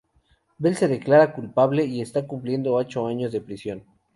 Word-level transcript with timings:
Bell 0.59 0.75
se 0.75 0.87
declara 0.87 1.31
culpable 1.31 1.85
y 1.85 2.01
está 2.01 2.25
cumpliendo 2.25 2.73
ocho 2.73 3.05
años 3.05 3.31
de 3.31 3.39
prisión. 3.41 3.83